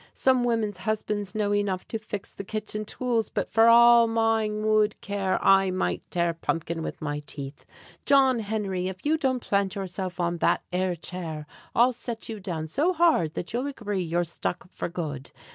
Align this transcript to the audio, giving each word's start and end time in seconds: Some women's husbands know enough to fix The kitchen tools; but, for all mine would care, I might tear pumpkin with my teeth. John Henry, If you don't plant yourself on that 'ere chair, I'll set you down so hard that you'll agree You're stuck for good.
Some 0.15 0.43
women's 0.43 0.79
husbands 0.79 1.35
know 1.35 1.53
enough 1.53 1.87
to 1.89 1.99
fix 1.99 2.33
The 2.33 2.43
kitchen 2.43 2.85
tools; 2.85 3.29
but, 3.29 3.51
for 3.51 3.67
all 3.67 4.07
mine 4.07 4.65
would 4.65 4.99
care, 4.99 5.37
I 5.45 5.69
might 5.69 6.01
tear 6.09 6.33
pumpkin 6.33 6.81
with 6.81 7.03
my 7.03 7.19
teeth. 7.27 7.67
John 8.03 8.39
Henry, 8.39 8.87
If 8.87 9.05
you 9.05 9.15
don't 9.15 9.41
plant 9.41 9.75
yourself 9.75 10.19
on 10.19 10.37
that 10.39 10.63
'ere 10.73 10.95
chair, 10.95 11.45
I'll 11.75 11.93
set 11.93 12.29
you 12.29 12.39
down 12.39 12.67
so 12.67 12.93
hard 12.93 13.35
that 13.35 13.53
you'll 13.53 13.67
agree 13.67 14.01
You're 14.01 14.23
stuck 14.23 14.67
for 14.71 14.89
good. 14.89 15.29